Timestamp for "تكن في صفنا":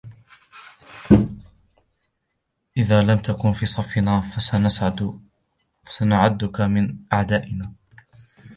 3.19-4.21